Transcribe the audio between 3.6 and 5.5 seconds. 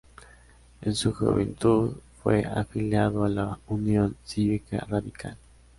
Unión Cívica Radical.